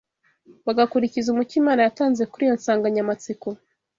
[0.65, 3.47] bagakurikiza umucyo Imana yatanze kuri iyo nsanganyamatsiko